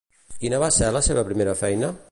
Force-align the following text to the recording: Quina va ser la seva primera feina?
Quina 0.43 0.61
va 0.63 0.69
ser 0.79 0.89
la 0.97 1.03
seva 1.09 1.27
primera 1.29 1.57
feina? 1.63 1.95